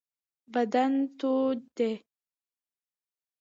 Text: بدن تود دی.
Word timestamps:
بدن 0.53 0.93
تود 1.17 1.57
دی. 1.77 1.91